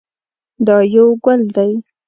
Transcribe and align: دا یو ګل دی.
دا 0.67 0.77
یو 0.95 1.07
ګل 1.23 1.41
دی. 1.55 1.71